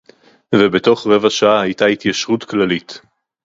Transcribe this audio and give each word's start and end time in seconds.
ובתוך 0.55 1.07
רבע 1.07 1.29
שעה 1.29 1.61
היתה 1.61 1.85
התיישרות 1.85 2.43
כללית 2.43 3.01